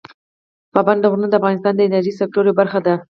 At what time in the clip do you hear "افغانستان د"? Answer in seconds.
1.39-1.81